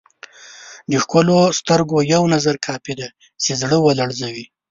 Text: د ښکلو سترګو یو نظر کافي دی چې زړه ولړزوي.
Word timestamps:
د 0.91 0.93
ښکلو 1.03 1.37
سترګو 1.59 1.97
یو 2.13 2.23
نظر 2.33 2.55
کافي 2.65 2.93
دی 2.99 3.07
چې 3.43 3.51
زړه 3.61 3.77
ولړزوي. 3.81 4.45